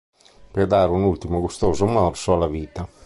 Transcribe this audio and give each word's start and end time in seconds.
Per 0.51 0.65
dare 0.65 0.89
un 0.89 1.03
ultimo 1.03 1.39
gustoso 1.41 1.85
morso 1.85 2.33
alla 2.33 2.47
vita. 2.47 2.89